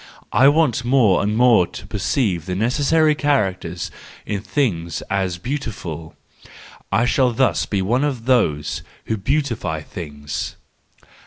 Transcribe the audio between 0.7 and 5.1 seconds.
more and more to perceive the necessary characters in things